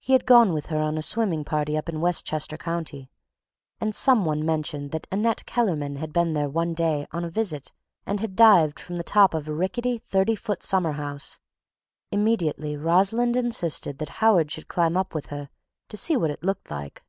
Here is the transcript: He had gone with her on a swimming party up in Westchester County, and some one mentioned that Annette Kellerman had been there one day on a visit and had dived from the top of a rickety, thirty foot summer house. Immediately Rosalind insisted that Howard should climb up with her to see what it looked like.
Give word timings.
He 0.00 0.14
had 0.14 0.24
gone 0.24 0.54
with 0.54 0.68
her 0.68 0.78
on 0.80 0.96
a 0.96 1.02
swimming 1.02 1.44
party 1.44 1.76
up 1.76 1.90
in 1.90 2.00
Westchester 2.00 2.56
County, 2.56 3.10
and 3.78 3.94
some 3.94 4.24
one 4.24 4.42
mentioned 4.42 4.90
that 4.92 5.06
Annette 5.12 5.44
Kellerman 5.44 5.96
had 5.96 6.14
been 6.14 6.32
there 6.32 6.48
one 6.48 6.72
day 6.72 7.06
on 7.12 7.26
a 7.26 7.28
visit 7.28 7.70
and 8.06 8.20
had 8.20 8.36
dived 8.36 8.80
from 8.80 8.96
the 8.96 9.02
top 9.04 9.34
of 9.34 9.46
a 9.46 9.52
rickety, 9.52 9.98
thirty 9.98 10.34
foot 10.34 10.62
summer 10.62 10.92
house. 10.92 11.38
Immediately 12.10 12.74
Rosalind 12.78 13.36
insisted 13.36 13.98
that 13.98 14.08
Howard 14.24 14.50
should 14.50 14.66
climb 14.66 14.96
up 14.96 15.14
with 15.14 15.26
her 15.26 15.50
to 15.90 15.96
see 15.98 16.16
what 16.16 16.30
it 16.30 16.42
looked 16.42 16.70
like. 16.70 17.04